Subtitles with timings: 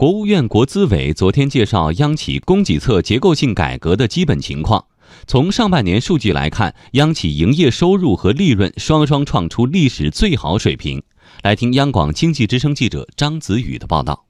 [0.00, 4.82] 国务院国资委昨天介绍央企供给侧结构性改革的基本情况。
[5.26, 11.02] 从上半年数据来看，央企营业收入和利润双双创出历史最好水平。
[11.42, 14.24] 来听央广经济之声记者张子宇的报道。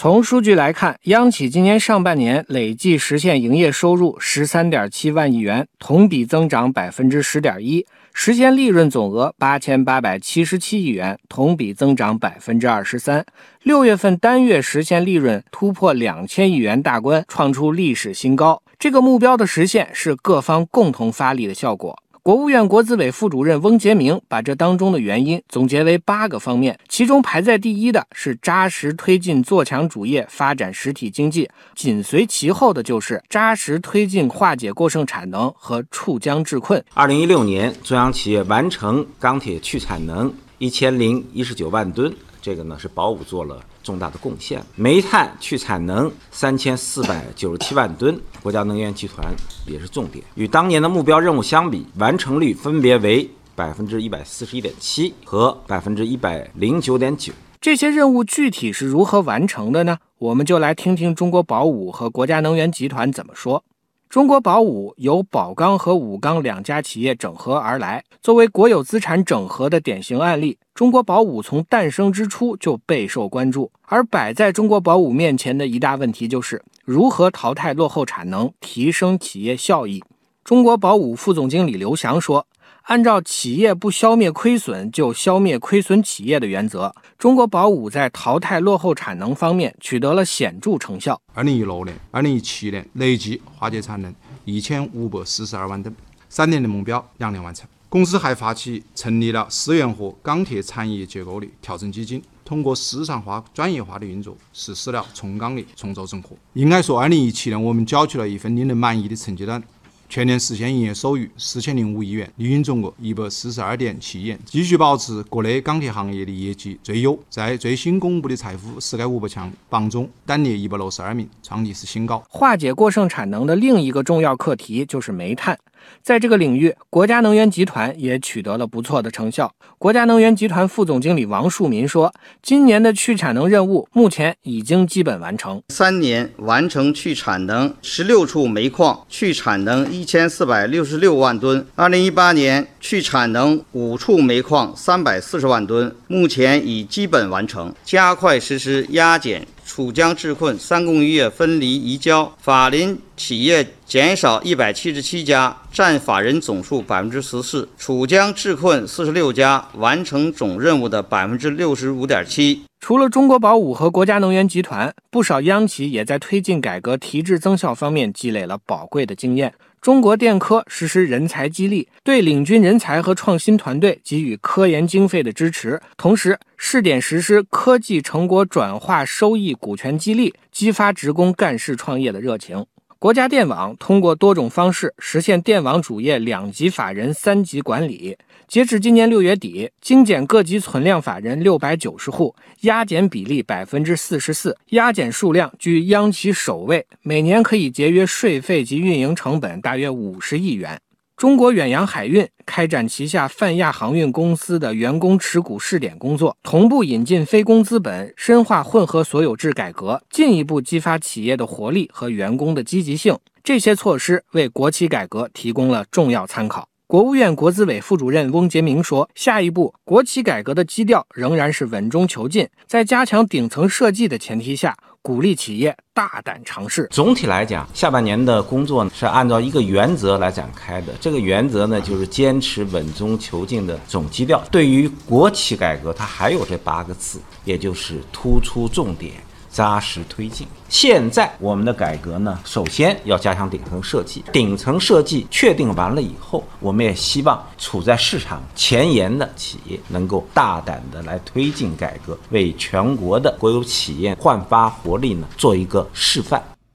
[0.00, 7.84] 从数据来看，央企今年上半年累计实现营业收入十三点七万亿元，同比增长百分之十点一。
[8.12, 13.26] 实现利润总额八千八百七十七亿元，同比增长百分之二十三。
[13.64, 18.62] 六月份单月实现利润突破两千亿元大关，创出历史新高。
[18.78, 21.98] 这个目标的实现是各方共同发力的效果。
[22.22, 36.84] 国务院国资委副主任翁杰明把这当中的原因总结为八个方面，其中排在第一的是扎实推进做强主业、发展实体经济，紧随其后的就是扎实推进化解过剩产能和触江治困。
[36.92, 42.14] 二零一六年，中央企业完成钢铁去产能一千零一十九万吨。
[42.42, 49.34] 这个呢是保五做了重大的贡献，煤炭去产能三千四百九十七万吨，国家能源集团
[49.66, 50.22] 也是重点。
[50.34, 57.32] 与当年的目标任务相比，完成率分别为百分之一百四十一点七和百分之一百零九点九。
[57.62, 59.96] 这些任务具体是如何完成的呢？
[60.18, 63.64] 我们就来听听中国宝武和国家能源集团怎么说。
[64.08, 73.70] 中国宝武由宝钢和武钢两家企业整合而来，作为国有资产整合的典型案例，中国宝武从诞生之初就备受关注。
[73.82, 80.02] 而摆在中国宝武面前的一大问题就是如何淘汰落后产能，提升企业效益。
[80.42, 82.46] 中国宝武副总经理刘翔说。
[82.88, 91.20] 按照企业不消灭亏损就消灭亏损企业的原则，中国宝武在淘汰落后产能方面取得了显著成效。
[91.34, 94.10] 二零一六年、二零一七年累计化解产能
[94.46, 95.94] 一千五百四十二万吨，
[96.30, 97.68] 三年的目标两年完成。
[97.90, 106.30] 公司还发起成立了资源和钢铁产业结构的调整基金，通过市场化、专业化的运作，实施了重钢的重组整合。
[106.54, 109.62] 应该说，二零一七年我们交出了一份令人满意的成绩单。
[110.10, 117.18] 全年实现营业收入四千零五亿元，利润总额一百四十二点七亿元，继续保持国内钢铁行业的业绩最优。
[117.28, 122.24] 在最新公布的财富十个五百强榜中，单列一百六十二名，创历史新高。
[122.30, 125.58] 化解过剩产能的另一个重要课题就是煤炭。
[126.02, 129.52] 在这个领域，国家能源集团也取得了不错的成效。
[129.78, 132.12] 国家能源集团副总经理王树民说
[132.42, 141.66] ：“今年的去产能任务目前已经基本完成，三年完成去产能十六处煤矿，去产能一千四百六十六万吨。
[141.74, 147.74] 二零一八年去产能五处煤矿，三百四十万吨，目前已基本完成。
[147.84, 157.68] 加快实施压减。”楚江治困三工业分离移交，法人企业减少一百七十七家，占法人总数百分之十四。
[157.76, 162.62] 楚江治困四十六家，完成总任务的百分之六十五点七。
[162.80, 169.52] 除了中国宝武和国家能源集团，不少央企也在推进改革提质增效方面积累了宝贵的经验。
[169.80, 182.64] 中国电科实施人才激励，对领军人才和创新团队给予科研经费的支持，同时试点实施科技成果转化收益股权激励，激发职工干事创业的热情。
[183.00, 188.18] 国家电网通过多种方式实现电网主业两级法人三级管理。
[188.48, 200.80] 截至今年六月底，精简各级存量法人六百九十户，压减比例百分之四十四，压减数量居央企首位，每年可以节约税费及运营成本大约五十亿元。
[201.18, 213.18] 中国远洋海运开展旗下泛亚航运公司的员工持股试点工作，同步引进非公资本，深化混合所有制改革，进一步激发企业的活力和员工的积极性。
[213.42, 216.68] 这些措施为国企改革提供了重要参考。
[216.86, 224.74] 国务院国资委副主任翁杰明说：“下一步，国企改革的基调仍然是稳中求进，在加强顶层设计的前提下。”
[225.08, 226.86] 鼓励企业大胆尝试。
[226.90, 230.92] 总体来讲，下半年的工作呢是按照一个原则来展开的。
[231.00, 234.44] 这个原则呢就是坚持稳中求进的总基调。
[234.50, 239.14] 对于国企改革，它还有这八个字，也就是突出重点。
[239.58, 240.46] 扎实推进。
[240.68, 244.24] 现在我们的改革呢，首先要加强顶层设计。
[244.32, 256.40] 顶层设计确定完了以后，我们也希望处在市场前沿的企业能够大胆的来推进改革，为全国的国有企业焕发活力呢，做一个示范。